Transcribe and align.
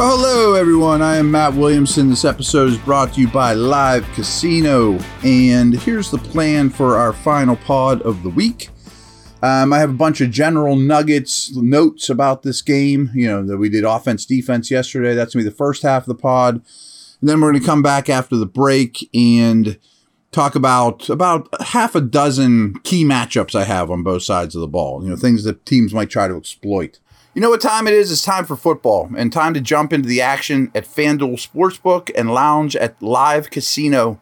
Well, 0.00 0.16
hello, 0.16 0.54
everyone. 0.54 1.02
I 1.02 1.16
am 1.16 1.30
Matt 1.30 1.52
Williamson. 1.52 2.08
This 2.08 2.24
episode 2.24 2.70
is 2.70 2.78
brought 2.78 3.12
to 3.12 3.20
you 3.20 3.28
by 3.28 3.52
Live 3.52 4.10
Casino. 4.14 4.98
And 5.22 5.74
here's 5.74 6.10
the 6.10 6.16
plan 6.16 6.70
for 6.70 6.96
our 6.96 7.12
final 7.12 7.54
pod 7.54 8.00
of 8.00 8.22
the 8.22 8.30
week. 8.30 8.70
Um, 9.42 9.74
I 9.74 9.78
have 9.78 9.90
a 9.90 9.92
bunch 9.92 10.22
of 10.22 10.30
general 10.30 10.74
nuggets, 10.74 11.54
notes 11.54 12.08
about 12.08 12.42
this 12.42 12.62
game. 12.62 13.10
You 13.12 13.26
know, 13.26 13.42
that 13.44 13.58
we 13.58 13.68
did 13.68 13.84
offense, 13.84 14.24
defense 14.24 14.70
yesterday. 14.70 15.14
That's 15.14 15.34
going 15.34 15.44
to 15.44 15.50
be 15.50 15.52
the 15.52 15.58
first 15.58 15.82
half 15.82 16.04
of 16.04 16.08
the 16.08 16.14
pod. 16.14 16.54
And 16.54 17.28
then 17.28 17.38
we're 17.38 17.50
going 17.50 17.60
to 17.60 17.66
come 17.66 17.82
back 17.82 18.08
after 18.08 18.36
the 18.36 18.46
break 18.46 19.06
and 19.12 19.78
talk 20.32 20.54
about 20.54 21.10
about 21.10 21.46
half 21.60 21.94
a 21.94 22.00
dozen 22.00 22.78
key 22.84 23.04
matchups 23.04 23.54
I 23.54 23.64
have 23.64 23.90
on 23.90 24.02
both 24.02 24.22
sides 24.22 24.54
of 24.54 24.62
the 24.62 24.66
ball. 24.66 25.04
You 25.04 25.10
know, 25.10 25.16
things 25.16 25.44
that 25.44 25.66
teams 25.66 25.92
might 25.92 26.08
try 26.08 26.26
to 26.26 26.38
exploit. 26.38 27.00
You 27.32 27.40
know 27.40 27.50
what 27.50 27.60
time 27.60 27.86
it 27.86 27.94
is? 27.94 28.10
It's 28.10 28.22
time 28.22 28.44
for 28.44 28.56
football 28.56 29.08
and 29.16 29.32
time 29.32 29.54
to 29.54 29.60
jump 29.60 29.92
into 29.92 30.08
the 30.08 30.20
action 30.20 30.72
at 30.74 30.84
FanDuel 30.84 31.34
Sportsbook 31.34 32.10
and 32.16 32.34
lounge 32.34 32.74
at 32.74 33.00
Live 33.00 33.50
Casino. 33.50 34.20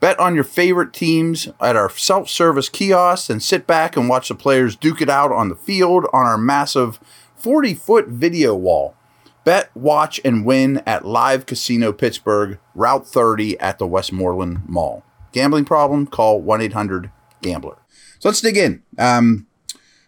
Bet 0.00 0.18
on 0.18 0.34
your 0.34 0.42
favorite 0.42 0.92
teams 0.92 1.46
at 1.60 1.76
our 1.76 1.88
self 1.88 2.28
service 2.28 2.68
kiosks 2.68 3.30
and 3.30 3.40
sit 3.40 3.64
back 3.64 3.96
and 3.96 4.08
watch 4.08 4.26
the 4.26 4.34
players 4.34 4.74
duke 4.74 5.00
it 5.00 5.08
out 5.08 5.30
on 5.30 5.50
the 5.50 5.54
field 5.54 6.04
on 6.12 6.26
our 6.26 6.36
massive 6.36 6.98
40 7.36 7.74
foot 7.74 8.08
video 8.08 8.56
wall. 8.56 8.96
Bet, 9.44 9.70
watch, 9.76 10.20
and 10.24 10.44
win 10.44 10.82
at 10.84 11.04
Live 11.04 11.46
Casino 11.46 11.92
Pittsburgh, 11.92 12.58
Route 12.74 13.06
30 13.06 13.58
at 13.60 13.78
the 13.78 13.86
Westmoreland 13.86 14.68
Mall. 14.68 15.04
Gambling 15.30 15.64
problem? 15.64 16.08
Call 16.08 16.40
1 16.40 16.60
800 16.60 17.08
Gambler. 17.40 17.78
So 18.18 18.28
let's 18.28 18.40
dig 18.40 18.56
in. 18.56 18.82
Um, 18.98 19.46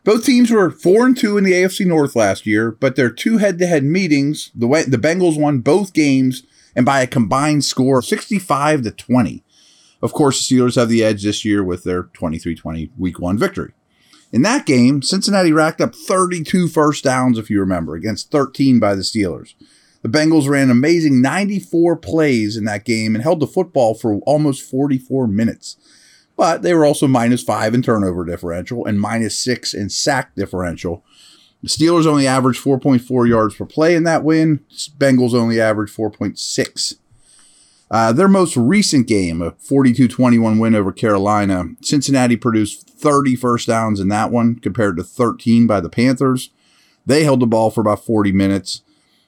both 0.04 0.24
teams 0.24 0.50
were 0.50 0.70
four 0.70 1.06
and 1.06 1.16
two 1.16 1.38
in 1.38 1.44
the 1.44 1.52
AFC 1.52 1.86
North 1.86 2.14
last 2.14 2.46
year, 2.46 2.70
but 2.70 2.94
their 2.94 3.10
two 3.10 3.38
head-to-head 3.38 3.84
meetings, 3.84 4.50
the 4.54 4.66
way 4.66 4.82
the 4.84 4.98
Bengals 4.98 5.40
won 5.40 5.60
both 5.60 5.94
games 5.94 6.42
and 6.76 6.84
by 6.84 7.00
a 7.00 7.06
combined 7.06 7.64
score 7.64 8.00
of 8.00 8.04
65 8.04 8.82
to 8.82 8.90
20. 8.90 9.42
Of 10.02 10.12
course, 10.12 10.46
the 10.46 10.56
Steelers 10.56 10.76
have 10.76 10.90
the 10.90 11.02
edge 11.02 11.22
this 11.22 11.44
year 11.44 11.64
with 11.64 11.84
their 11.84 12.04
23-20 12.04 12.90
week 12.98 13.18
1 13.18 13.38
victory. 13.38 13.72
In 14.30 14.42
that 14.42 14.66
game, 14.66 15.00
Cincinnati 15.00 15.52
racked 15.52 15.80
up 15.80 15.94
32 15.94 16.68
first 16.68 17.04
downs 17.04 17.38
if 17.38 17.48
you 17.48 17.60
remember, 17.60 17.94
against 17.94 18.30
13 18.30 18.78
by 18.78 18.94
the 18.94 19.02
Steelers. 19.02 19.54
The 20.02 20.10
Bengals 20.10 20.48
ran 20.48 20.64
an 20.64 20.70
amazing 20.70 21.22
94 21.22 21.96
plays 21.96 22.58
in 22.58 22.64
that 22.64 22.84
game 22.84 23.14
and 23.14 23.22
held 23.22 23.40
the 23.40 23.46
football 23.46 23.94
for 23.94 24.18
almost 24.26 24.68
44 24.68 25.26
minutes 25.28 25.78
but 26.36 26.62
they 26.62 26.74
were 26.74 26.84
also 26.84 27.06
minus 27.06 27.42
five 27.42 27.74
in 27.74 27.82
turnover 27.82 28.24
differential 28.24 28.84
and 28.84 29.00
minus 29.00 29.38
six 29.38 29.74
in 29.74 29.88
sack 29.88 30.34
differential. 30.34 31.04
The 31.62 31.68
Steelers 31.68 32.06
only 32.06 32.26
averaged 32.26 32.62
4.4 32.62 33.28
yards 33.28 33.54
per 33.54 33.64
play 33.64 33.94
in 33.94 34.04
that 34.04 34.22
win. 34.22 34.60
Bengals 34.98 35.32
only 35.32 35.60
averaged 35.60 35.96
4.6. 35.96 36.96
Uh, 37.90 38.12
their 38.12 38.28
most 38.28 38.56
recent 38.56 39.06
game, 39.06 39.40
a 39.40 39.52
42 39.52 40.08
21 40.08 40.58
win 40.58 40.74
over 40.74 40.92
Carolina, 40.92 41.64
Cincinnati 41.80 42.36
produced 42.36 42.88
30 42.90 43.36
first 43.36 43.68
downs 43.68 44.00
in 44.00 44.08
that 44.08 44.30
one 44.30 44.56
compared 44.56 44.96
to 44.96 45.04
13 45.04 45.66
by 45.66 45.80
the 45.80 45.88
Panthers. 45.88 46.50
They 47.06 47.24
held 47.24 47.40
the 47.40 47.46
ball 47.46 47.70
for 47.70 47.80
about 47.80 48.04
40 48.04 48.32
minutes 48.32 48.82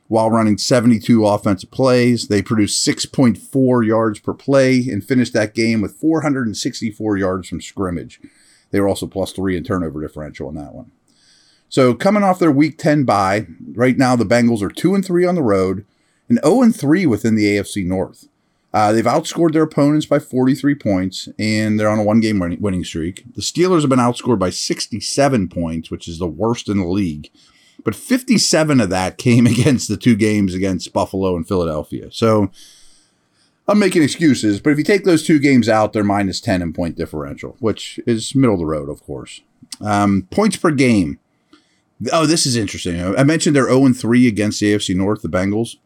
while 0.08 0.30
running 0.30 0.58
72 0.58 1.26
offensive 1.26 1.70
plays. 1.70 2.28
They 2.28 2.42
produced 2.42 2.86
6.4 2.86 3.86
yards 3.86 4.18
per 4.20 4.34
play 4.34 4.88
and 4.88 5.04
finished 5.04 5.32
that 5.32 5.54
game 5.54 5.80
with 5.80 5.96
464 5.96 7.16
yards 7.16 7.48
from 7.48 7.60
scrimmage. 7.60 8.20
They 8.70 8.80
were 8.80 8.88
also 8.88 9.06
plus 9.06 9.32
three 9.32 9.56
in 9.56 9.64
turnover 9.64 10.00
differential 10.00 10.48
in 10.48 10.54
that 10.56 10.74
one. 10.74 10.92
So 11.68 11.94
coming 11.94 12.22
off 12.22 12.38
their 12.38 12.52
week 12.52 12.78
10 12.78 13.04
bye, 13.04 13.46
right 13.72 13.96
now 13.96 14.16
the 14.16 14.24
Bengals 14.24 14.62
are 14.62 14.70
2 14.70 14.94
and 14.94 15.04
3 15.04 15.26
on 15.26 15.34
the 15.34 15.42
road 15.42 15.84
and 16.28 16.38
0 16.44 16.62
and 16.62 16.76
3 16.76 17.06
within 17.06 17.34
the 17.34 17.44
AFC 17.44 17.84
North. 17.84 18.28
Uh, 18.72 18.92
they've 18.92 19.04
outscored 19.04 19.52
their 19.52 19.62
opponents 19.62 20.04
by 20.04 20.18
43 20.18 20.74
points, 20.74 21.28
and 21.38 21.80
they're 21.80 21.88
on 21.88 21.98
a 21.98 22.04
one 22.04 22.20
game 22.20 22.38
winning 22.38 22.84
streak. 22.84 23.24
The 23.34 23.40
Steelers 23.40 23.80
have 23.80 23.88
been 23.88 23.98
outscored 23.98 24.38
by 24.38 24.50
67 24.50 25.48
points, 25.48 25.90
which 25.90 26.06
is 26.06 26.18
the 26.18 26.26
worst 26.26 26.68
in 26.68 26.78
the 26.78 26.86
league 26.86 27.30
but 27.86 27.94
57 27.94 28.80
of 28.80 28.90
that 28.90 29.16
came 29.16 29.46
against 29.46 29.88
the 29.88 29.96
two 29.96 30.16
games 30.16 30.54
against 30.54 30.92
Buffalo 30.92 31.36
and 31.36 31.46
Philadelphia. 31.46 32.08
So 32.10 32.50
I'm 33.68 33.78
making 33.78 34.02
excuses, 34.02 34.60
but 34.60 34.70
if 34.70 34.78
you 34.78 34.84
take 34.84 35.04
those 35.04 35.24
two 35.24 35.38
games 35.38 35.68
out, 35.68 35.92
they're 35.92 36.02
minus 36.02 36.40
10 36.40 36.62
in 36.62 36.72
point 36.72 36.96
differential, 36.96 37.56
which 37.60 38.00
is 38.04 38.34
middle 38.34 38.54
of 38.54 38.58
the 38.58 38.66
road, 38.66 38.90
of 38.90 39.04
course. 39.04 39.40
Um, 39.80 40.26
points 40.32 40.56
per 40.56 40.72
game. 40.72 41.20
Oh, 42.12 42.26
this 42.26 42.44
is 42.44 42.56
interesting. 42.56 43.00
I 43.16 43.22
mentioned 43.22 43.54
they're 43.54 43.72
0 43.72 43.92
3 43.92 44.26
against 44.26 44.58
the 44.58 44.74
AFC 44.74 44.96
North, 44.96 45.22
the 45.22 45.28
Bengals. 45.28 45.76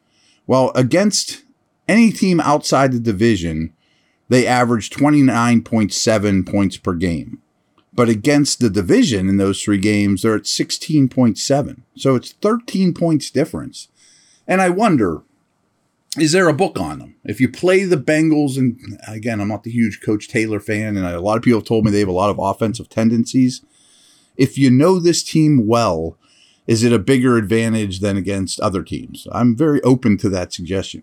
Well, 0.47 0.73
against 0.75 1.45
any 1.87 2.13
team 2.13 2.41
outside 2.41 2.93
the 2.93 2.99
division, 2.99 3.75
they 4.31 4.47
average 4.47 4.89
29.7 4.89 6.51
points 6.51 6.79
per 6.79 6.95
game. 6.95 7.43
But 8.01 8.09
against 8.09 8.61
the 8.61 8.71
division 8.71 9.29
in 9.29 9.37
those 9.37 9.63
three 9.63 9.77
games, 9.77 10.23
they're 10.23 10.35
at 10.35 10.45
16.7. 10.45 11.83
So 11.97 12.15
it's 12.15 12.33
13 12.33 12.95
points 12.95 13.31
difference. 13.31 13.89
And 14.49 14.63
I 14.63 14.71
wonder, 14.71 15.21
is 16.17 16.33
there 16.33 16.49
a 16.49 16.55
book 16.55 16.81
on 16.81 16.99
them? 16.99 17.17
If 17.25 17.43
you 17.43 17.49
play 17.51 17.85
the 17.85 17.99
Bengals, 17.99 18.57
and 18.57 18.99
again, 19.07 19.39
I'm 19.39 19.49
not 19.49 19.65
the 19.65 19.71
huge 19.71 20.01
Coach 20.01 20.29
Taylor 20.29 20.61
fan, 20.61 20.97
and 20.97 21.05
a 21.05 21.21
lot 21.21 21.37
of 21.37 21.43
people 21.43 21.61
have 21.61 21.69
told 21.69 21.85
me 21.85 21.91
they 21.91 21.99
have 21.99 22.09
a 22.09 22.13
lot 22.13 22.31
of 22.31 22.39
offensive 22.39 22.89
tendencies. 22.89 23.61
If 24.35 24.57
you 24.57 24.71
know 24.71 24.99
this 24.99 25.23
team 25.23 25.67
well, 25.67 26.17
is 26.67 26.83
it 26.83 26.95
a 26.95 26.99
bigger 26.99 27.37
advantage 27.37 28.01
than 28.01 28.17
against 28.17 28.61
other 28.61 28.83
teams? 28.83 29.29
I'm 29.31 29.55
very 29.55 29.83
open 29.83 30.17
to 30.17 30.31
that 30.31 30.55
suggestion. 30.55 31.03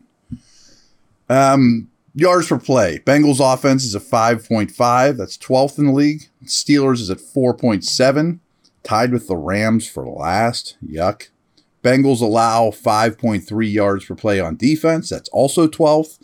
Um, 1.30 1.92
Yards 2.20 2.48
per 2.48 2.58
play. 2.58 2.98
Bengals 3.06 3.40
offense 3.40 3.84
is 3.84 3.94
a 3.94 4.00
5.5. 4.00 5.18
That's 5.18 5.38
12th 5.38 5.78
in 5.78 5.86
the 5.86 5.92
league. 5.92 6.24
Steelers 6.46 7.00
is 7.00 7.12
at 7.12 7.20
4.7, 7.20 8.40
tied 8.82 9.12
with 9.12 9.28
the 9.28 9.38
Rams 9.38 9.88
for 9.88 10.04
last. 10.04 10.78
Yuck. 10.84 11.28
Bengals 11.84 12.20
allow 12.20 12.72
5.3 12.72 13.72
yards 13.72 14.06
per 14.06 14.16
play 14.16 14.40
on 14.40 14.56
defense. 14.56 15.10
That's 15.10 15.30
also 15.30 15.68
12th. 15.68 16.18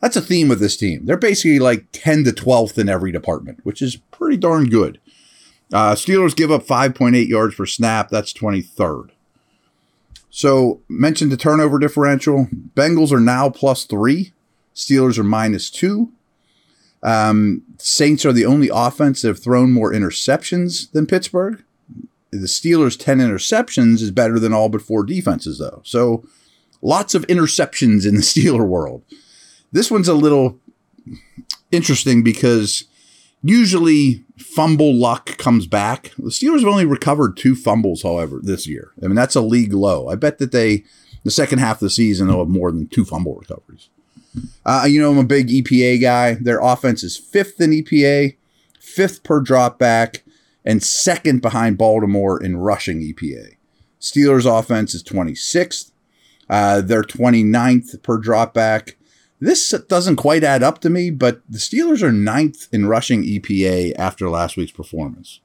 That's 0.00 0.14
a 0.14 0.20
theme 0.20 0.46
with 0.46 0.60
this 0.60 0.76
team. 0.76 1.04
They're 1.04 1.16
basically 1.16 1.58
like 1.58 1.88
10 1.90 2.22
to 2.24 2.30
12th 2.30 2.78
in 2.78 2.88
every 2.88 3.10
department, 3.10 3.58
which 3.64 3.82
is 3.82 3.96
pretty 3.96 4.36
darn 4.36 4.68
good. 4.68 5.00
Uh, 5.72 5.96
Steelers 5.96 6.36
give 6.36 6.52
up 6.52 6.64
5.8 6.64 7.26
yards 7.26 7.56
per 7.56 7.66
snap. 7.66 8.08
That's 8.08 8.32
23rd. 8.32 9.10
So, 10.30 10.80
mentioned 10.88 11.32
the 11.32 11.36
turnover 11.36 11.80
differential. 11.80 12.46
Bengals 12.76 13.10
are 13.10 13.18
now 13.18 13.50
plus 13.50 13.82
three. 13.84 14.32
Steelers 14.80 15.18
are 15.18 15.24
minus 15.24 15.68
two. 15.68 16.10
Um, 17.02 17.62
Saints 17.76 18.24
are 18.24 18.32
the 18.32 18.46
only 18.46 18.70
offense 18.72 19.20
that 19.20 19.28
have 19.28 19.42
thrown 19.42 19.72
more 19.72 19.92
interceptions 19.92 20.90
than 20.92 21.06
Pittsburgh. 21.06 21.62
The 22.30 22.46
Steelers' 22.46 22.98
10 22.98 23.18
interceptions 23.18 24.00
is 24.00 24.10
better 24.10 24.38
than 24.38 24.54
all 24.54 24.68
but 24.70 24.82
four 24.82 25.04
defenses, 25.04 25.58
though. 25.58 25.82
So 25.84 26.24
lots 26.80 27.14
of 27.14 27.26
interceptions 27.26 28.06
in 28.06 28.14
the 28.14 28.22
Steeler 28.22 28.66
world. 28.66 29.02
This 29.70 29.90
one's 29.90 30.08
a 30.08 30.14
little 30.14 30.58
interesting 31.70 32.22
because 32.22 32.84
usually 33.42 34.24
fumble 34.38 34.94
luck 34.94 35.36
comes 35.36 35.66
back. 35.66 36.12
The 36.16 36.30
Steelers 36.30 36.60
have 36.60 36.68
only 36.68 36.86
recovered 36.86 37.36
two 37.36 37.54
fumbles, 37.54 38.02
however, 38.02 38.40
this 38.42 38.66
year. 38.66 38.92
I 39.02 39.06
mean, 39.06 39.16
that's 39.16 39.36
a 39.36 39.42
league 39.42 39.74
low. 39.74 40.08
I 40.08 40.14
bet 40.14 40.38
that 40.38 40.52
they, 40.52 40.84
the 41.24 41.30
second 41.30 41.58
half 41.58 41.76
of 41.76 41.80
the 41.80 41.90
season, 41.90 42.28
they'll 42.28 42.38
have 42.38 42.48
more 42.48 42.72
than 42.72 42.88
two 42.88 43.04
fumble 43.04 43.36
recoveries. 43.36 43.90
Uh, 44.64 44.86
you 44.88 45.00
know, 45.00 45.10
I'm 45.10 45.18
a 45.18 45.24
big 45.24 45.48
EPA 45.48 46.00
guy. 46.00 46.34
Their 46.34 46.60
offense 46.60 47.02
is 47.02 47.16
fifth 47.16 47.60
in 47.60 47.70
EPA, 47.70 48.36
fifth 48.78 49.22
per 49.22 49.40
drop 49.40 49.78
back, 49.78 50.22
and 50.64 50.82
second 50.82 51.42
behind 51.42 51.78
Baltimore 51.78 52.42
in 52.42 52.56
rushing 52.56 53.00
EPA. 53.00 53.56
Steelers 54.00 54.46
offense 54.46 54.94
is 54.94 55.02
26th. 55.02 55.90
Uh, 56.48 56.80
they're 56.80 57.02
29th 57.02 58.02
per 58.02 58.18
drop 58.18 58.54
back. 58.54 58.96
This 59.40 59.70
doesn't 59.88 60.16
quite 60.16 60.44
add 60.44 60.62
up 60.62 60.80
to 60.80 60.90
me, 60.90 61.10
but 61.10 61.40
the 61.48 61.58
Steelers 61.58 62.02
are 62.02 62.12
ninth 62.12 62.68
in 62.72 62.86
rushing 62.86 63.22
EPA 63.22 63.94
after 63.96 64.28
last 64.28 64.56
week's 64.56 64.72
performance. 64.72 65.40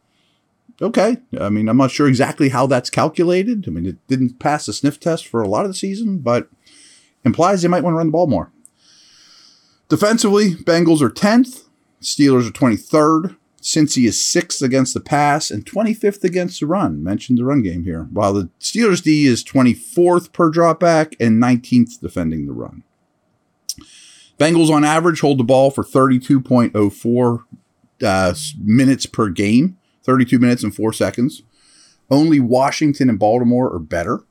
Okay. 0.82 1.18
I 1.40 1.50
mean, 1.50 1.70
I'm 1.70 1.78
not 1.78 1.92
sure 1.92 2.08
exactly 2.08 2.50
how 2.50 2.68
that's 2.68 2.90
calculated. 2.90 3.66
I 3.68 3.72
mean, 3.72 3.86
it 3.86 4.08
didn't 4.08 4.40
pass 4.40 4.66
the 4.66 4.74
sniff 4.74 5.00
test 5.00 5.28
for 5.28 5.42
a 5.42 5.48
lot 5.48 5.64
of 5.64 5.72
the 5.72 5.76
season, 5.76 6.20
but 6.20 6.50
implies 7.24 7.62
they 7.62 7.70
might 7.70 7.84
want 7.84 7.94
to 7.94 7.98
run 7.98 8.08
the 8.08 8.12
ball 8.12 8.28
more. 8.28 8.52
Defensively, 9.88 10.56
Bengals 10.56 11.02
are 11.02 11.10
10th, 11.10 11.66
Steelers 12.02 12.48
are 12.48 12.52
23rd, 12.52 13.38
Cincy 13.66 14.08
is 14.08 14.18
6th 14.18 14.62
against 14.62 14.94
the 14.94 15.00
pass 15.00 15.50
and 15.50 15.66
25th 15.66 16.24
against 16.24 16.60
the 16.60 16.68
run. 16.68 17.04
Mentioned 17.04 17.40
the 17.40 17.44
run 17.46 17.64
game 17.64 17.84
here. 17.84 18.04
While 18.12 18.34
the 18.34 18.50
Steelers 18.60 19.02
D 19.02 19.26
is 19.26 19.44
24th 19.44 20.32
per 20.32 20.52
dropback 20.52 21.16
and 21.20 21.42
19th 21.42 22.00
defending 22.00 22.46
the 22.46 22.54
run. 22.54 22.84
Bengals 24.38 24.70
on 24.70 24.84
average 24.84 25.22
hold 25.22 25.40
the 25.40 25.44
ball 25.44 25.72
for 25.72 25.84
32.04 25.84 27.44
uh, 28.04 28.36
minutes 28.64 29.08
per 29.08 29.30
game, 29.30 29.78
32 30.04 30.38
minutes 30.38 30.64
and 30.64 30.76
4 30.76 30.94
seconds. 30.94 31.42
Only 32.12 32.40
Washington 32.40 33.10
and 33.10 33.18
Baltimore 33.18 33.74
are 33.74 33.80
better. 33.80 34.26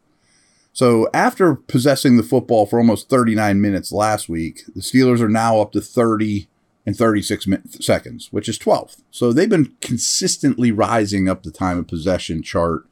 So 0.75 1.09
after 1.15 1.55
possessing 1.55 2.17
the 2.17 2.25
football 2.25 2.67
for 2.67 2.81
almost 2.81 3.09
39 3.09 3.61
minutes 3.61 3.93
last 3.93 4.29
week, 4.29 4.65
the 4.75 4.81
Steelers 4.81 5.21
are 5.21 5.29
now 5.29 5.61
up 5.61 5.71
to 5.73 5.81
30 5.81 6.49
and 6.85 6.97
36 6.97 7.47
seconds, 7.81 8.33
which 8.33 8.49
is 8.49 8.59
12th. 8.59 9.01
So 9.13 9.33
they've 9.33 9.49
been 9.49 9.77
consistently 9.81 10.73
rising 10.73 11.29
up 11.29 11.45
the 11.45 11.53
time 11.53 11.79
of 11.79 11.87
possession 11.87 12.43
chart, 12.43 12.87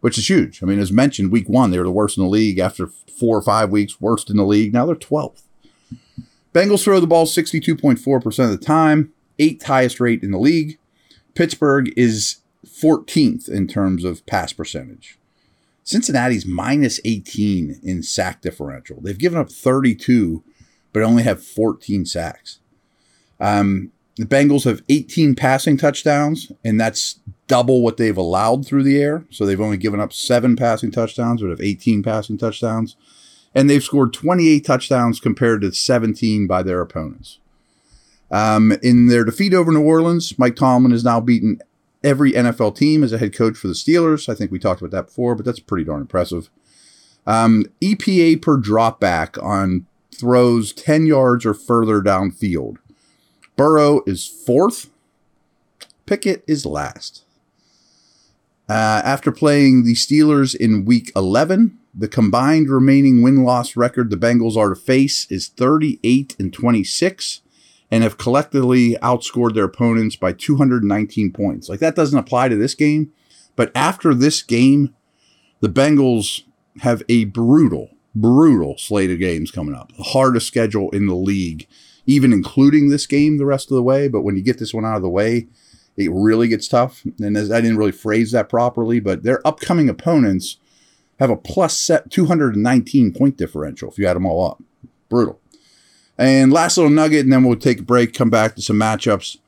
which 0.00 0.16
is 0.16 0.30
huge. 0.30 0.62
I 0.62 0.66
mean, 0.66 0.78
as 0.78 0.90
mentioned, 0.90 1.30
week 1.30 1.46
one, 1.46 1.70
they 1.70 1.78
were 1.78 1.84
the 1.84 1.90
worst 1.90 2.16
in 2.16 2.24
the 2.24 2.28
league. 2.30 2.58
After 2.58 2.86
four 2.86 3.36
or 3.36 3.42
five 3.42 3.70
weeks, 3.70 4.00
worst 4.00 4.30
in 4.30 4.38
the 4.38 4.44
league. 4.44 4.72
Now 4.72 4.86
they're 4.86 4.96
12th. 4.96 5.42
Bengals 6.54 6.84
throw 6.84 7.00
the 7.00 7.06
ball 7.06 7.26
62.4% 7.26 8.44
of 8.44 8.50
the 8.50 8.56
time, 8.56 9.12
eighth 9.38 9.66
highest 9.66 10.00
rate 10.00 10.22
in 10.22 10.30
the 10.30 10.38
league. 10.38 10.78
Pittsburgh 11.34 11.92
is 11.98 12.38
14th 12.66 13.46
in 13.46 13.68
terms 13.68 14.04
of 14.04 14.24
pass 14.24 14.54
percentage. 14.54 15.19
Cincinnati's 15.84 16.46
minus 16.46 17.00
18 17.04 17.80
in 17.82 18.02
sack 18.02 18.42
differential. 18.42 19.00
They've 19.00 19.18
given 19.18 19.38
up 19.38 19.50
32, 19.50 20.44
but 20.92 21.02
only 21.02 21.22
have 21.22 21.42
14 21.42 22.06
sacks. 22.06 22.60
Um, 23.40 23.92
the 24.16 24.26
Bengals 24.26 24.64
have 24.64 24.82
18 24.88 25.34
passing 25.34 25.76
touchdowns, 25.76 26.52
and 26.62 26.78
that's 26.78 27.20
double 27.46 27.82
what 27.82 27.96
they've 27.96 28.16
allowed 28.16 28.66
through 28.66 28.82
the 28.82 29.00
air. 29.00 29.24
So 29.30 29.46
they've 29.46 29.60
only 29.60 29.78
given 29.78 30.00
up 30.00 30.12
seven 30.12 30.56
passing 30.56 30.90
touchdowns, 30.90 31.40
but 31.40 31.50
have 31.50 31.60
18 31.60 32.02
passing 32.02 32.36
touchdowns 32.36 32.96
and 33.54 33.68
they've 33.68 33.82
scored 33.82 34.12
28 34.12 34.64
touchdowns 34.64 35.20
compared 35.20 35.62
to 35.62 35.72
17 35.72 36.46
by 36.46 36.62
their 36.62 36.80
opponents. 36.80 37.38
Um, 38.30 38.72
in 38.82 39.08
their 39.08 39.24
defeat 39.24 39.54
over 39.54 39.72
New 39.72 39.82
Orleans, 39.82 40.38
Mike 40.38 40.54
Tomlin 40.54 40.92
has 40.92 41.04
now 41.04 41.20
beaten 41.20 41.60
every 42.02 42.32
NFL 42.32 42.76
team 42.76 43.02
as 43.02 43.12
a 43.12 43.18
head 43.18 43.34
coach 43.34 43.56
for 43.56 43.68
the 43.68 43.74
Steelers. 43.74 44.28
I 44.28 44.34
think 44.34 44.50
we 44.50 44.58
talked 44.58 44.80
about 44.80 44.90
that 44.92 45.06
before, 45.06 45.34
but 45.34 45.44
that's 45.44 45.60
pretty 45.60 45.84
darn 45.84 46.00
impressive. 46.00 46.50
Um, 47.26 47.66
EPA 47.82 48.40
per 48.40 48.58
dropback 48.58 49.42
on 49.42 49.86
throws 50.14 50.72
10 50.72 51.06
yards 51.06 51.46
or 51.46 51.54
further 51.54 52.00
downfield. 52.00 52.76
Burrow 53.56 54.02
is 54.06 54.26
fourth. 54.26 54.90
Pickett 56.06 56.42
is 56.46 56.66
last. 56.66 57.24
Uh, 58.68 59.02
after 59.04 59.32
playing 59.32 59.84
the 59.84 59.94
Steelers 59.94 60.54
in 60.54 60.84
week 60.84 61.10
11, 61.16 61.78
the 61.94 62.08
combined 62.08 62.70
remaining 62.70 63.22
win 63.22 63.42
loss 63.42 63.76
record 63.76 64.10
the 64.10 64.16
Bengals 64.16 64.56
are 64.56 64.68
to 64.68 64.76
face 64.76 65.26
is 65.30 65.48
38 65.48 66.36
and 66.38 66.52
26 66.52 67.42
and 67.90 68.02
have 68.02 68.18
collectively 68.18 68.96
outscored 69.02 69.54
their 69.54 69.64
opponents 69.64 70.16
by 70.16 70.32
219 70.32 71.32
points. 71.32 71.68
Like 71.68 71.80
that 71.80 71.96
doesn't 71.96 72.18
apply 72.18 72.48
to 72.48 72.56
this 72.56 72.74
game, 72.74 73.12
but 73.56 73.72
after 73.74 74.14
this 74.14 74.42
game, 74.42 74.94
the 75.60 75.68
Bengals 75.68 76.42
have 76.80 77.02
a 77.08 77.24
brutal, 77.24 77.90
brutal 78.14 78.78
slate 78.78 79.10
of 79.10 79.18
games 79.18 79.50
coming 79.50 79.74
up. 79.74 79.92
The 79.96 80.04
hardest 80.04 80.46
schedule 80.46 80.90
in 80.90 81.06
the 81.06 81.14
league, 81.14 81.66
even 82.06 82.32
including 82.32 82.88
this 82.88 83.06
game 83.06 83.38
the 83.38 83.46
rest 83.46 83.70
of 83.70 83.74
the 83.74 83.82
way. 83.82 84.08
But 84.08 84.22
when 84.22 84.36
you 84.36 84.42
get 84.42 84.58
this 84.58 84.72
one 84.72 84.84
out 84.84 84.96
of 84.96 85.02
the 85.02 85.10
way, 85.10 85.48
it 85.96 86.10
really 86.12 86.48
gets 86.48 86.68
tough. 86.68 87.02
And 87.20 87.36
as 87.36 87.50
I 87.50 87.60
didn't 87.60 87.76
really 87.76 87.92
phrase 87.92 88.32
that 88.32 88.48
properly, 88.48 89.00
but 89.00 89.22
their 89.22 89.46
upcoming 89.46 89.88
opponents 89.88 90.56
have 91.18 91.30
a 91.30 91.36
plus 91.36 91.78
set 91.78 92.10
219 92.10 93.12
point 93.12 93.36
differential 93.36 93.90
if 93.90 93.98
you 93.98 94.06
add 94.06 94.16
them 94.16 94.26
all 94.26 94.46
up. 94.46 94.62
Brutal. 95.08 95.38
And 96.20 96.52
last 96.52 96.76
little 96.76 96.90
nugget, 96.90 97.24
and 97.24 97.32
then 97.32 97.44
we'll 97.44 97.56
take 97.56 97.80
a 97.80 97.82
break, 97.82 98.12
come 98.12 98.28
back 98.28 98.54
to 98.54 98.62
some 98.62 98.76
matchups. 98.76 99.38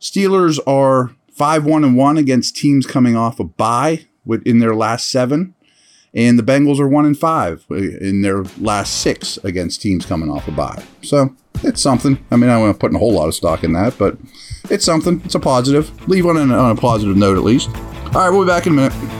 Steelers 0.00 0.58
are 0.66 1.14
5 1.32 1.64
1 1.64 1.84
and 1.84 1.96
1 1.96 2.18
against 2.18 2.56
teams 2.56 2.84
coming 2.84 3.16
off 3.16 3.38
a 3.38 3.44
bye 3.44 4.06
in 4.44 4.58
their 4.58 4.74
last 4.74 5.08
seven. 5.08 5.54
And 6.12 6.36
the 6.36 6.42
Bengals 6.42 6.80
are 6.80 6.88
1 6.88 7.06
and 7.06 7.16
5 7.16 7.66
in 7.70 8.22
their 8.22 8.42
last 8.58 9.00
six 9.00 9.38
against 9.44 9.80
teams 9.80 10.04
coming 10.04 10.28
off 10.28 10.48
a 10.48 10.50
bye. 10.50 10.82
So 11.02 11.34
it's 11.62 11.80
something. 11.80 12.18
I 12.32 12.36
mean, 12.36 12.50
I 12.50 12.58
want 12.58 12.74
to 12.74 12.78
put 12.78 12.92
a 12.92 12.98
whole 12.98 13.12
lot 13.12 13.28
of 13.28 13.34
stock 13.34 13.62
in 13.62 13.72
that, 13.74 13.96
but 13.96 14.18
it's 14.68 14.84
something. 14.84 15.22
It's 15.24 15.36
a 15.36 15.40
positive. 15.40 16.08
Leave 16.08 16.26
on, 16.26 16.36
on 16.36 16.76
a 16.76 16.80
positive 16.80 17.16
note 17.16 17.36
at 17.36 17.44
least. 17.44 17.68
All 17.68 18.22
right, 18.22 18.30
we'll 18.30 18.42
be 18.42 18.48
back 18.48 18.66
in 18.66 18.72
a 18.72 18.76
minute. 18.76 19.19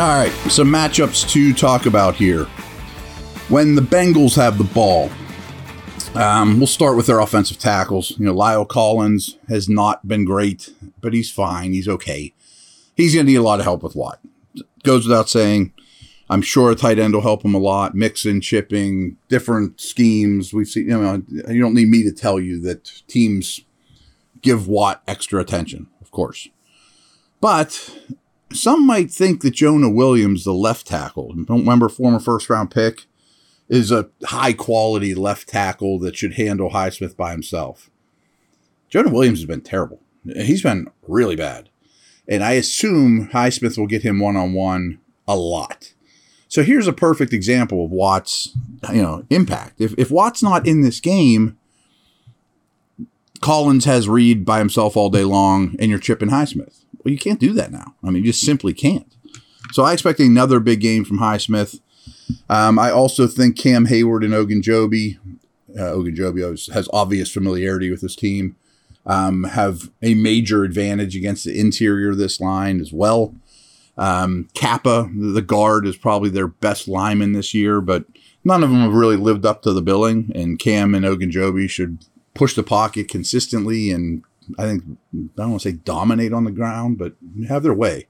All 0.00 0.08
right, 0.08 0.32
some 0.48 0.68
matchups 0.68 1.28
to 1.28 1.52
talk 1.52 1.84
about 1.84 2.14
here. 2.14 2.44
When 3.50 3.74
the 3.74 3.82
Bengals 3.82 4.34
have 4.34 4.56
the 4.56 4.64
ball, 4.64 5.10
um, 6.14 6.56
we'll 6.56 6.66
start 6.66 6.96
with 6.96 7.06
their 7.06 7.20
offensive 7.20 7.58
tackles. 7.58 8.18
You 8.18 8.24
know, 8.24 8.34
La'el 8.34 8.66
Collins 8.66 9.36
has 9.50 9.68
not 9.68 10.08
been 10.08 10.24
great, 10.24 10.70
but 11.02 11.12
he's 11.12 11.30
fine. 11.30 11.74
He's 11.74 11.86
okay. 11.86 12.32
He's 12.96 13.12
going 13.12 13.26
to 13.26 13.32
need 13.32 13.36
a 13.36 13.42
lot 13.42 13.58
of 13.58 13.66
help 13.66 13.82
with 13.82 13.94
Watt. 13.94 14.20
Goes 14.84 15.06
without 15.06 15.28
saying. 15.28 15.74
I'm 16.30 16.40
sure 16.40 16.70
a 16.70 16.74
tight 16.74 16.98
end 16.98 17.12
will 17.12 17.20
help 17.20 17.44
him 17.44 17.54
a 17.54 17.58
lot. 17.58 17.94
Mixing, 17.94 18.40
chipping, 18.40 19.18
different 19.28 19.82
schemes. 19.82 20.54
We've 20.54 20.66
seen. 20.66 20.88
You 20.88 20.98
know, 20.98 21.22
you 21.28 21.60
don't 21.60 21.74
need 21.74 21.88
me 21.90 22.04
to 22.04 22.12
tell 22.12 22.40
you 22.40 22.58
that 22.62 23.02
teams 23.06 23.60
give 24.40 24.66
Watt 24.66 25.02
extra 25.06 25.42
attention, 25.42 25.88
of 26.00 26.10
course. 26.10 26.48
But 27.42 27.94
some 28.52 28.86
might 28.86 29.10
think 29.10 29.42
that 29.42 29.52
Jonah 29.52 29.90
Williams, 29.90 30.44
the 30.44 30.54
left 30.54 30.86
tackle, 30.86 31.34
remember 31.48 31.88
former 31.88 32.18
first 32.18 32.50
round 32.50 32.70
pick, 32.70 33.06
is 33.68 33.92
a 33.92 34.10
high 34.24 34.52
quality 34.52 35.14
left 35.14 35.48
tackle 35.48 35.98
that 36.00 36.16
should 36.16 36.34
handle 36.34 36.70
Highsmith 36.70 37.16
by 37.16 37.30
himself. 37.30 37.90
Jonah 38.88 39.10
Williams 39.10 39.38
has 39.38 39.46
been 39.46 39.60
terrible. 39.60 40.00
He's 40.24 40.62
been 40.62 40.88
really 41.06 41.36
bad. 41.36 41.68
And 42.26 42.42
I 42.42 42.52
assume 42.52 43.28
Highsmith 43.32 43.78
will 43.78 43.86
get 43.86 44.02
him 44.02 44.20
one 44.20 44.36
on 44.36 44.52
one 44.52 44.98
a 45.26 45.36
lot. 45.36 45.94
So 46.48 46.64
here's 46.64 46.88
a 46.88 46.92
perfect 46.92 47.32
example 47.32 47.84
of 47.84 47.92
Watt's, 47.92 48.56
you 48.92 49.00
know, 49.00 49.24
impact. 49.30 49.80
If 49.80 49.94
if 49.96 50.10
Watt's 50.10 50.42
not 50.42 50.66
in 50.66 50.80
this 50.80 50.98
game, 50.98 51.56
Collins 53.40 53.84
has 53.84 54.08
Reed 54.08 54.44
by 54.44 54.58
himself 54.58 54.96
all 54.96 55.10
day 55.10 55.22
long, 55.22 55.76
and 55.78 55.88
you're 55.90 56.00
chipping 56.00 56.28
Highsmith. 56.28 56.79
Well, 57.04 57.12
you 57.12 57.18
can't 57.18 57.40
do 57.40 57.52
that 57.54 57.72
now. 57.72 57.94
I 58.02 58.10
mean, 58.10 58.24
you 58.24 58.32
just 58.32 58.44
simply 58.44 58.74
can't. 58.74 59.06
So 59.72 59.84
I 59.84 59.92
expect 59.92 60.20
another 60.20 60.60
big 60.60 60.80
game 60.80 61.04
from 61.04 61.18
Highsmith. 61.18 61.80
Um, 62.48 62.78
I 62.78 62.90
also 62.90 63.26
think 63.26 63.56
Cam 63.56 63.86
Hayward 63.86 64.24
and 64.24 64.34
Ogunjobi, 64.34 65.18
uh, 65.76 65.92
Ogunjobi 65.92 66.72
has 66.72 66.88
obvious 66.92 67.30
familiarity 67.30 67.90
with 67.90 68.00
this 68.00 68.16
team, 68.16 68.56
um, 69.06 69.44
have 69.44 69.90
a 70.02 70.14
major 70.14 70.64
advantage 70.64 71.16
against 71.16 71.44
the 71.44 71.58
interior 71.58 72.10
of 72.10 72.18
this 72.18 72.40
line 72.40 72.80
as 72.80 72.92
well. 72.92 73.34
Um, 73.96 74.48
Cappa, 74.54 75.10
the 75.14 75.42
guard, 75.42 75.86
is 75.86 75.96
probably 75.96 76.30
their 76.30 76.48
best 76.48 76.88
lineman 76.88 77.32
this 77.32 77.54
year, 77.54 77.80
but 77.80 78.04
none 78.44 78.62
of 78.62 78.70
them 78.70 78.80
have 78.80 78.94
really 78.94 79.16
lived 79.16 79.44
up 79.44 79.62
to 79.62 79.72
the 79.72 79.82
billing. 79.82 80.32
And 80.34 80.58
Cam 80.58 80.94
and 80.94 81.04
Ogunjobi 81.04 81.68
should 81.68 82.04
push 82.34 82.54
the 82.54 82.62
pocket 82.62 83.08
consistently 83.08 83.90
and 83.90 84.22
I 84.58 84.64
think 84.64 84.84
I 85.14 85.18
don't 85.36 85.50
want 85.50 85.62
to 85.62 85.70
say 85.70 85.76
dominate 85.76 86.32
on 86.32 86.44
the 86.44 86.50
ground, 86.50 86.98
but 86.98 87.14
have 87.48 87.62
their 87.62 87.74
way. 87.74 88.06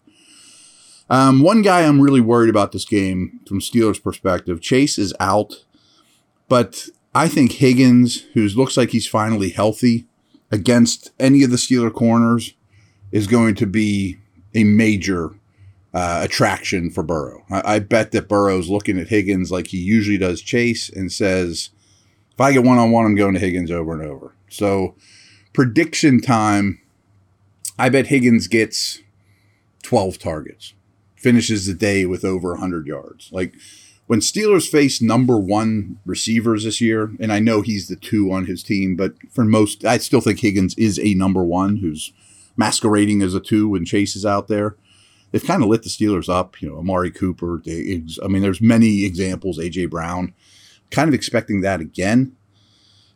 Um, 1.09 1.43
one 1.43 1.63
guy 1.63 1.81
I'm 1.81 2.01
really 2.01 2.21
worried 2.21 2.51
about 2.51 2.73
this 2.73 2.85
game 2.85 3.41
from 3.47 3.61
Steelers' 3.61 4.03
perspective, 4.03 4.61
Chase 4.61 4.97
is 4.97 5.13
out, 5.19 5.65
but 6.49 6.89
I 7.15 7.27
think 7.27 7.53
Higgins, 7.53 8.23
who 8.35 8.47
looks 8.49 8.77
like 8.77 8.91
he's 8.91 9.09
finally 9.09 9.51
healthy, 9.51 10.07
against 10.53 11.11
any 11.19 11.43
of 11.43 11.51
the 11.51 11.57
Steeler 11.57 11.93
corners, 11.93 12.55
is 13.11 13.27
going 13.27 13.57
to 13.57 13.67
be 13.67 14.19
a 14.55 14.63
major 14.63 15.31
uh, 15.93 16.21
attraction 16.23 16.91
for 16.91 17.03
Burrow. 17.03 17.45
I, 17.51 17.75
I 17.75 17.79
bet 17.81 18.13
that 18.13 18.29
Burrow's 18.29 18.69
looking 18.69 18.99
at 18.99 19.09
Higgins 19.09 19.51
like 19.51 19.69
he 19.69 19.79
usually 19.79 20.19
does 20.19 20.41
Chase 20.41 20.89
and 20.89 21.11
says, 21.11 21.71
if 22.33 22.41
I 22.41 22.53
get 22.53 22.63
one 22.63 22.79
on 22.79 22.93
one, 22.93 23.05
I'm 23.05 23.17
going 23.17 23.35
to 23.35 23.41
Higgins 23.41 23.71
over 23.71 23.93
and 23.93 24.03
over. 24.03 24.35
So 24.49 24.95
prediction 25.53 26.21
time, 26.21 26.81
I 27.79 27.89
bet 27.89 28.09
Higgins 28.09 28.47
gets 28.47 29.01
12 29.83 30.19
targets, 30.19 30.75
finishes 31.17 31.67
the 31.67 31.75
day 31.75 32.07
with 32.07 32.25
over 32.25 32.51
100 32.51 32.87
yards. 32.87 33.31
Like 33.33 33.55
when 34.07 34.21
Steelers 34.21 34.69
face 34.69 35.01
number 35.01 35.39
one 35.39 35.99
receivers 36.05 36.65
this 36.65 36.81
year, 36.81 37.13
and 37.21 37.33
I 37.33 37.39
know 37.39 37.63
he's 37.63 37.89
the 37.89 37.97
two 37.97 38.33
on 38.33 38.47
his 38.47 38.63
team, 38.63 38.97
but 38.97 39.15
for 39.31 39.45
most, 39.45 39.85
I 39.85 39.99
still 39.99 40.21
think 40.21 40.41
Higgins 40.41 40.75
is 40.77 40.99
a 40.99 41.15
number 41.15 41.45
one 41.45 41.77
who's 41.77 42.13
masquerading 42.57 43.23
as 43.23 43.35
a 43.35 43.41
two 43.41 43.69
when 43.69 43.85
Chase 43.85 44.17
is 44.17 44.27
out 44.27 44.49
there. 44.49 44.77
They've 45.31 45.45
kind 45.45 45.63
of 45.63 45.69
lit 45.69 45.85
the 45.85 45.89
Steelers 45.89 46.29
up, 46.29 46.61
you 46.61 46.69
know, 46.69 46.79
Amari 46.79 47.13
Cooper. 47.13 47.63
I 47.67 48.29
mean, 48.29 48.43
there's 48.43 48.61
many 48.61 49.05
examples, 49.05 49.59
AJ 49.59 49.91
Brown. 49.91 50.35
Kind 50.91 51.07
of 51.07 51.15
expecting 51.15 51.61
that 51.61 51.81
again. 51.81 52.37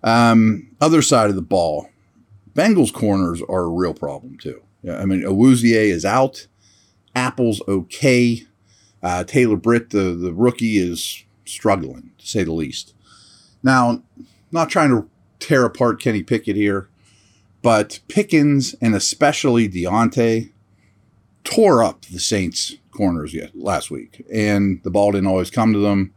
Um, 0.05 0.77
other 0.81 1.03
side 1.03 1.29
of 1.29 1.35
the 1.35 1.43
ball, 1.43 1.89
Bengals 2.55 2.93
corners 2.93 3.43
are 3.49 3.63
a 3.63 3.69
real 3.69 3.95
problem 3.95 4.39
too. 4.39 4.63
I 4.89 5.05
mean, 5.05 5.23
Awuzie 5.23 5.73
is 5.73 6.05
out. 6.05 6.47
Apple's 7.15 7.63
okay. 7.67 8.47
Uh, 9.03 9.25
Taylor 9.25 9.57
Britt, 9.57 9.91
the, 9.91 10.15
the 10.15 10.33
rookie, 10.33 10.79
is 10.79 11.25
struggling, 11.45 12.13
to 12.19 12.27
say 12.27 12.45
the 12.45 12.53
least. 12.53 12.95
Now, 13.63 14.03
not 14.51 14.71
trying 14.71 14.91
to 14.91 15.09
tear 15.39 15.65
apart 15.65 16.01
Kenny 16.01 16.23
Pickett 16.23 16.57
here, 16.57 16.89
but 17.63 18.01
Pickens 18.09 18.75
and 18.81 18.95
especially 18.95 19.69
Diontae 19.69 20.53
tore 21.45 21.83
up 21.83 22.07
the 22.07 22.21
Saints 22.21 22.77
corners 22.91 23.35
yet 23.35 23.51
last 23.55 23.91
week, 23.91 24.25
and 24.33 24.83
the 24.85 24.91
ball 24.91 25.13
didn't 25.13 25.27
always 25.27 25.51
come 25.51 25.73
to 25.73 25.79
them. 25.79 26.15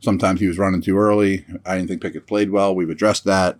Sometimes 0.00 0.40
he 0.40 0.46
was 0.46 0.58
running 0.58 0.82
too 0.82 0.98
early. 0.98 1.44
I 1.64 1.76
didn't 1.76 1.88
think 1.88 2.02
Pickett 2.02 2.26
played 2.26 2.50
well. 2.50 2.74
We've 2.74 2.90
addressed 2.90 3.24
that. 3.24 3.58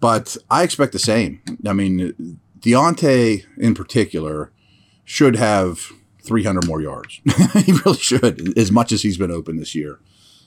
But 0.00 0.36
I 0.50 0.62
expect 0.62 0.92
the 0.92 0.98
same. 0.98 1.40
I 1.66 1.72
mean, 1.72 2.38
Diontae 2.60 3.44
in 3.56 3.74
particular 3.74 4.52
should 5.04 5.36
have 5.36 5.92
300 6.22 6.66
more 6.66 6.80
yards. 6.80 7.20
he 7.64 7.72
really 7.84 7.98
should, 7.98 8.56
as 8.58 8.70
much 8.70 8.92
as 8.92 9.02
he's 9.02 9.16
been 9.16 9.30
open 9.30 9.56
this 9.56 9.74
year. 9.74 9.98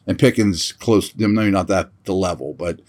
And 0.08 0.17
Pickens 0.17 0.72
close, 0.72 1.12
them, 1.12 1.34
maybe 1.34 1.51
not 1.51 1.67
that 1.67 1.91
the 2.05 2.13
level, 2.13 2.53
but 2.53 2.81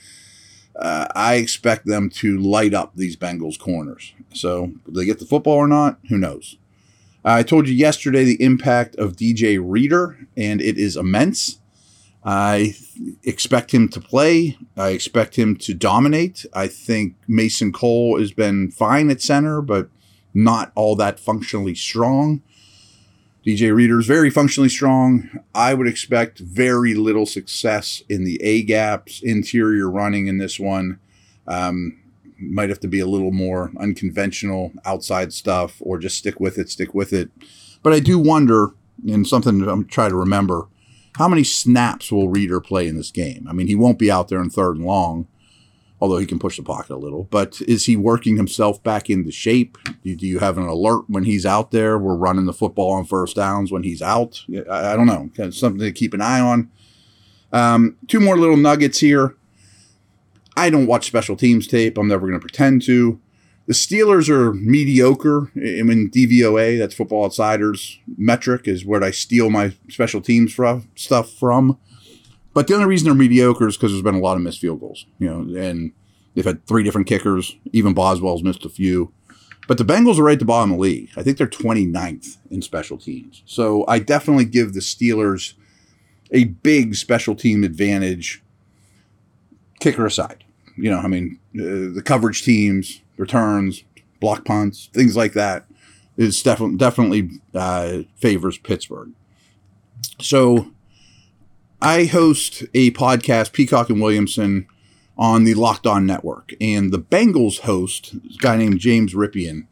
uh, 0.77 1.07
I 1.15 1.35
expect 1.35 1.87
them 1.87 2.09
to 2.11 2.39
light 2.39 2.75
up 2.75 2.93
these 2.95 3.17
Bengals 3.17 3.59
corners. 3.59 4.15
So, 4.33 4.73
they 4.87 5.05
get 5.05 5.19
the 5.19 5.27
football 5.27 5.55
or 5.55 5.69
not? 5.69 5.99
Who 6.09 6.17
knows? 6.17 6.57
I 7.25 7.43
told 7.43 7.69
you 7.69 7.75
yesterday 7.75 8.25
the 8.25 8.43
impact 8.43 8.97
of 8.97 9.17
DJ 9.17 9.61
Reader, 9.63 10.27
and 10.37 10.61
it 10.61 10.77
is 10.77 10.97
immense. 10.97 11.59
I 12.25 12.77
expect 13.25 13.73
him 13.73 13.89
to 13.89 14.01
play. 14.01 14.57
I 14.77 14.91
expect 14.91 15.37
him 15.37 15.57
to 15.57 15.75
dominate. 15.75 16.47
I 16.55 16.69
think 16.69 17.17
Mason 17.27 17.73
Cole 17.73 18.19
has 18.19 18.33
been 18.33 18.71
fine 18.71 19.11
at 19.11 19.21
center, 19.21 19.61
but 19.61 19.89
not 20.33 20.71
all 20.75 20.95
that 20.97 21.19
functionally 21.19 21.75
strong. 21.75 22.43
DJ 23.45 23.75
Reader 23.75 23.99
is 23.99 24.07
very 24.07 24.31
functionally 24.31 24.69
strong. 24.69 25.29
I 25.53 25.75
would 25.75 25.89
expect 25.89 26.39
very 26.39 26.95
little 26.95 27.27
success 27.27 28.03
in 28.09 28.25
the 28.25 28.41
A 28.41 28.63
gaps, 28.63 29.21
interior 29.21 29.91
running 29.91 30.29
in 30.29 30.39
this 30.39 30.61
one. 30.61 31.01
Um, 31.49 31.99
might 32.39 32.69
have 32.69 32.81
to 32.81 32.89
be 32.89 33.01
a 33.01 33.07
little 33.07 33.33
more 33.33 33.73
unconventional 33.79 34.73
outside 34.85 35.33
stuff 35.33 35.77
or 35.81 35.99
just 35.99 36.19
stick 36.19 36.39
with 36.39 36.57
it, 36.57 36.71
stick 36.71 36.95
with 36.95 37.13
it. 37.13 37.31
But 37.83 37.93
I 37.93 37.99
do 37.99 38.17
wonder, 38.17 38.69
and 39.09 39.27
something 39.27 39.69
I'm 39.69 39.87
trying 39.87 40.11
to 40.11 40.17
remember 40.17 40.69
how 41.17 41.29
many 41.29 41.45
snaps 41.45 42.11
will 42.11 42.29
Reader 42.29 42.61
play 42.61 42.89
in 42.89 42.97
this 42.97 43.11
game? 43.11 43.47
I 43.49 43.53
mean, 43.53 43.67
he 43.67 43.75
won't 43.75 43.99
be 43.99 44.11
out 44.11 44.29
there 44.29 44.41
in 44.41 44.51
third 44.51 44.77
and 44.77 44.87
long, 44.87 45.29
although 46.01 46.19
he 46.19 46.27
can 46.27 46.39
push 46.39 46.57
the 46.57 46.63
pocket 46.63 46.95
a 46.95 46.97
little. 46.97 47.25
But 47.25 47.61
is 47.63 47.87
he 47.87 47.97
working 47.97 48.37
himself 48.37 48.83
back 48.83 49.11
into 49.11 49.31
shape? 49.31 49.77
Do, 50.03 50.27
you 50.27 50.39
have 50.39 50.57
an 50.57 50.67
alert 50.67 51.05
when 51.09 51.25
he's 51.25 51.45
out 51.45 51.71
there? 51.71 51.99
We're 51.99 52.17
running 52.17 52.47
the 52.47 52.53
football 52.53 52.93
on 52.93 53.05
first 53.05 53.37
downs 53.37 53.71
when 53.71 53.83
he's 53.83 54.03
out. 54.03 54.45
I, 54.71 54.93
I 54.93 54.97
don't 54.97 55.07
know. 55.07 55.31
It's 55.37 55.59
something 55.59 55.81
to 55.81 55.93
keep 55.93 56.15
an 56.15 56.23
eye 56.23 56.41
on. 56.41 56.71
Um, 57.53 57.97
two 58.09 58.21
more 58.21 58.39
little 58.39 58.57
nuggets 58.57 59.01
here. 59.01 59.37
I 60.57 60.71
don't 60.71 60.87
watch 60.87 61.07
special 61.07 61.37
teams 61.37 61.67
tape. 61.67 61.97
I'm 61.97 62.09
never 62.09 62.27
going 62.27 62.39
to 62.39 62.45
pretend 62.45 62.83
to. 62.83 63.21
The 63.67 63.75
Steelers 63.75 64.29
are 64.29 64.53
mediocre. 64.53 65.53
I 65.57 65.83
mean, 65.83 66.11
DVOA, 66.11 66.79
that's 66.79 66.95
Football 66.95 67.25
Outsiders 67.25 68.01
metric, 68.19 68.67
is 68.67 68.85
where 68.85 69.03
I 69.03 69.13
steal 69.13 69.51
my 69.51 69.75
special 69.89 70.21
teams 70.21 70.53
from, 70.53 70.89
stuff 70.97 71.31
from. 71.31 71.79
But 72.55 72.67
the 72.67 72.75
only 72.75 72.87
reason 72.87 73.07
they're 73.07 73.15
mediocre 73.15 73.69
is 73.69 73.77
because 73.77 73.93
there's 73.93 74.03
been 74.03 74.17
a 74.17 74.21
lot 74.21 74.37
of 74.37 74.43
missed 74.43 74.61
field 74.61 74.81
goals, 74.81 75.07
you 75.19 75.29
know, 75.29 75.59
and 75.59 75.93
they've 76.35 76.45
had 76.45 76.67
three 76.67 76.83
different 76.83 77.07
kickers. 77.07 77.57
Even 77.73 77.95
Boswell's 77.95 78.43
missed 78.43 78.65
a 78.65 78.69
few. 78.69 79.13
But 79.69 79.79
the 79.79 79.85
Bengals 79.85 80.19
are 80.19 80.25
right 80.25 80.33
at 80.33 80.39
the 80.41 80.45
bottom 80.45 80.73
of 80.73 80.79
the 80.79 80.83
league. 80.83 81.11
I 81.17 81.23
think 81.23 81.39
they're 81.39 81.47
29th 81.47 82.39
in 82.51 82.63
special 82.63 82.99
teams. 82.99 83.43
So 83.47 83.85
I 83.87 84.01
definitely 84.01 84.45
give 84.45 84.75
the 84.75 84.81
Steelers 84.81 85.55
a 86.33 86.45
big 86.45 86.97
special 86.97 87.37
team 87.37 87.63
advantage, 87.63 88.43
kicker 89.79 90.05
aside. 90.05 90.45
You 90.77 90.91
know, 90.91 90.99
I 90.99 91.07
mean, 91.07 91.39
uh, 91.55 91.95
the 91.95 92.03
coverage 92.05 92.43
teams, 92.43 93.02
returns, 93.17 93.85
block 94.21 94.45
punts, 94.45 94.89
things 94.93 95.17
like 95.17 95.33
that 95.35 95.67
is 96.17 96.43
definitely 96.43 96.77
definitely 96.77 97.31
uh, 97.55 98.01
favors 98.17 98.59
Pittsburgh. 98.59 99.13
So 100.21 100.73
I 101.81 102.05
host 102.05 102.63
a 102.75 102.91
podcast, 102.93 103.53
Peacock 103.53 103.91
and 103.91 104.01
Williamson, 104.01 104.67
on 105.19 105.45
the 105.45 105.55
Locked 105.55 105.87
On 105.87 106.07
Network, 106.07 106.53
and 106.61 106.93
the 106.93 106.99
Bengals 106.99 107.61
host, 107.61 108.15
a 108.15 108.39
guy 108.39 108.57
named 108.57 108.81
James 108.81 109.15
Rapien, 109.15 109.67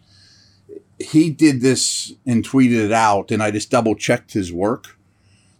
he 0.98 1.30
did 1.30 1.60
this 1.60 2.12
and 2.26 2.44
tweeted 2.44 2.84
it 2.84 2.92
out, 2.92 3.30
and 3.30 3.42
I 3.42 3.50
just 3.50 3.70
double 3.70 3.94
checked 3.94 4.34
his 4.34 4.52
work. 4.52 4.98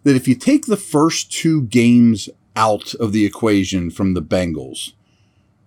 That 0.03 0.15
if 0.15 0.27
you 0.27 0.35
take 0.35 0.65
the 0.65 0.77
first 0.77 1.31
two 1.31 1.63
games 1.63 2.29
out 2.55 2.93
of 2.95 3.11
the 3.11 3.25
equation 3.25 3.89
from 3.91 4.13
the 4.13 4.21
Bengals, 4.21 4.93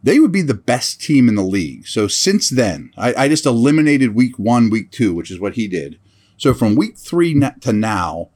they 0.05 0.21
would 0.21 0.31
be 0.31 0.43
the 0.43 0.53
best 0.53 1.01
team 1.01 1.31
in 1.31 1.35
the 1.35 1.43
league. 1.43 1.87
So 1.87 2.07
since 2.09 2.51
then, 2.51 2.93
I, 2.95 3.15
I, 3.25 3.29
just 3.29 3.47
eliminated 3.47 4.15
week 4.15 4.39
one, 4.39 4.69
week 4.69 4.91
two, 4.91 5.15
which 5.15 5.31
is 5.31 5.41
what 5.41 5.55
he 5.55 5.67
did. 5.67 5.99
So 6.37 6.53
from 6.53 6.77
week 6.77 6.99
three 6.99 7.41
to 7.41 7.73
now, 7.73 8.29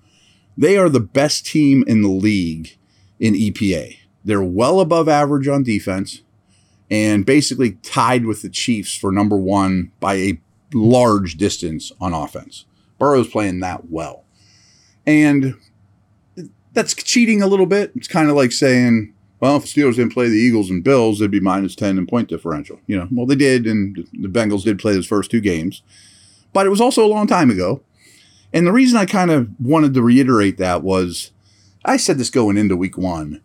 they 0.57 0.79
are 0.79 0.89
the 0.89 0.99
best 0.99 1.45
team 1.45 1.85
in 1.87 2.01
the 2.01 2.09
league 2.09 2.79
in 3.21 3.35
EPA. 3.35 3.99
They're 4.25 4.43
well 4.43 4.81
above 4.81 5.11
average 5.11 5.47
on 5.47 5.63
defense 5.63 6.23
and 6.91 7.27
basically 7.27 7.73
tied 7.83 8.25
with 8.25 8.41
the 8.41 8.49
Chiefs 8.49 8.97
for 8.97 9.13
number 9.13 9.37
one 9.37 9.93
by 10.01 10.15
a 10.15 10.41
large 10.73 11.35
distance 11.35 11.93
on 12.01 12.15
offense. 12.15 12.65
Burrow's 12.99 13.29
playing 13.29 13.61
that 13.61 13.91
well. 13.91 14.25
And 15.07 15.55
that's 16.73 16.95
cheating 16.95 17.43
a 17.43 17.47
little 17.47 17.67
bit. 17.67 17.93
It's 17.95 18.09
kind 18.09 18.31
of 18.31 18.37
like 18.37 18.53
saying, 18.53 19.13
well, 19.41 19.57
if 19.57 19.63
the 19.63 19.69
Steelers 19.69 19.97
didn't 19.97 20.13
play 20.13 20.29
the 20.29 20.37
Eagles 20.37 20.71
and 20.71 20.83
Bills, 20.83 21.19
they'd 21.19 21.31
be 21.31 21.41
minus 21.41 21.77
10 21.77 21.99
in 21.99 22.07
point 22.07 22.29
differential. 22.29 22.81
You 22.87 22.99
know, 22.99 23.09
well, 23.11 23.27
they 23.27 23.37
did, 23.37 23.67
and 23.67 24.09
the 24.13 24.29
Bengals 24.29 24.65
did 24.65 24.79
play 24.79 24.93
those 24.95 25.07
first 25.07 25.31
two 25.31 25.41
games. 25.41 25.83
But 26.53 26.67
it 26.67 26.71
was 26.71 26.81
also 26.81 27.05
a 27.05 27.09
long 27.09 27.27
time 27.27 27.51
ago. 27.51 27.83
And 28.53 28.67
the 28.67 28.73
reason 28.73 28.99
I 28.99 29.05
kind 29.05 29.31
of 29.31 29.49
wanted 29.61 29.95
to 29.95 30.03
reiterate 30.03 30.59
that 30.59 30.83
was 30.83 31.33
I 31.85 31.97
said 31.97 32.19
this 32.19 32.31
going 32.31 32.57
into 32.57 32.77
week 32.77 32.99
one. 32.99 33.41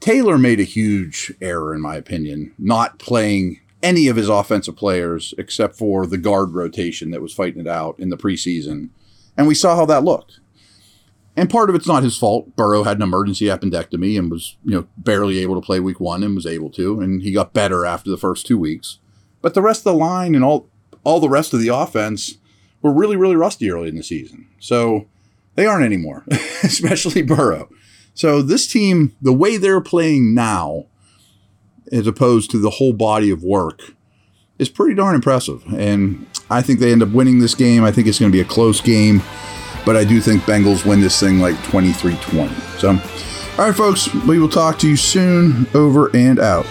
Taylor 0.00 0.36
made 0.36 0.58
a 0.58 0.64
huge 0.64 1.32
error, 1.40 1.72
in 1.74 1.80
my 1.80 1.94
opinion, 1.94 2.52
not 2.58 2.98
playing 2.98 3.60
any 3.82 4.08
of 4.08 4.16
his 4.16 4.28
offensive 4.28 4.76
players 4.76 5.32
except 5.38 5.76
for 5.76 6.06
the 6.06 6.18
guard 6.18 6.54
rotation 6.54 7.10
that 7.12 7.22
was 7.22 7.32
fighting 7.32 7.60
it 7.60 7.68
out 7.68 7.98
in 7.98 8.10
the 8.10 8.16
preseason. 8.16 8.88
And 9.36 9.46
we 9.46 9.54
saw 9.54 9.76
how 9.76 9.86
that 9.86 10.04
looked. 10.04 10.40
And 11.36 11.48
part 11.48 11.70
of 11.70 11.74
it's 11.74 11.86
not 11.86 12.02
his 12.02 12.16
fault. 12.16 12.54
Burrow 12.56 12.82
had 12.82 12.98
an 12.98 13.02
emergency 13.02 13.46
appendectomy 13.46 14.18
and 14.18 14.30
was, 14.30 14.56
you 14.64 14.72
know, 14.72 14.86
barely 14.98 15.38
able 15.38 15.54
to 15.54 15.64
play 15.64 15.80
week 15.80 15.98
one 15.98 16.22
and 16.22 16.34
was 16.34 16.46
able 16.46 16.68
to, 16.70 17.00
and 17.00 17.22
he 17.22 17.32
got 17.32 17.54
better 17.54 17.86
after 17.86 18.10
the 18.10 18.18
first 18.18 18.46
two 18.46 18.58
weeks. 18.58 18.98
But 19.40 19.54
the 19.54 19.62
rest 19.62 19.80
of 19.80 19.92
the 19.92 19.98
line 19.98 20.34
and 20.34 20.44
all 20.44 20.68
all 21.04 21.20
the 21.20 21.28
rest 21.28 21.52
of 21.52 21.60
the 21.60 21.68
offense 21.68 22.38
were 22.80 22.92
really, 22.92 23.16
really 23.16 23.36
rusty 23.36 23.70
early 23.70 23.88
in 23.88 23.96
the 23.96 24.02
season. 24.02 24.46
So 24.60 25.06
they 25.54 25.66
aren't 25.66 25.84
anymore, 25.84 26.24
especially 26.62 27.22
Burrow. 27.22 27.68
So 28.14 28.42
this 28.42 28.66
team, 28.66 29.16
the 29.20 29.32
way 29.32 29.56
they're 29.56 29.80
playing 29.80 30.34
now, 30.34 30.86
as 31.90 32.06
opposed 32.06 32.50
to 32.50 32.58
the 32.58 32.70
whole 32.70 32.92
body 32.92 33.30
of 33.30 33.42
work, 33.42 33.94
is 34.58 34.68
pretty 34.68 34.94
darn 34.94 35.14
impressive. 35.14 35.64
And 35.74 36.26
I 36.50 36.62
think 36.62 36.78
they 36.78 36.92
end 36.92 37.02
up 37.02 37.08
winning 37.10 37.38
this 37.38 37.54
game. 37.54 37.84
I 37.84 37.90
think 37.90 38.06
it's 38.06 38.18
going 38.18 38.30
to 38.30 38.36
be 38.36 38.40
a 38.40 38.44
close 38.44 38.80
game. 38.80 39.22
But 39.84 39.96
I 39.96 40.04
do 40.04 40.20
think 40.20 40.42
Bengals 40.42 40.84
win 40.84 41.00
this 41.00 41.18
thing 41.18 41.38
like 41.38 41.60
23 41.64 42.16
20. 42.16 42.54
So, 42.78 42.90
all 42.90 43.66
right, 43.66 43.74
folks, 43.74 44.12
we 44.26 44.38
will 44.38 44.48
talk 44.48 44.78
to 44.80 44.88
you 44.88 44.96
soon. 44.96 45.66
Over 45.74 46.10
and 46.14 46.38
out. 46.38 46.66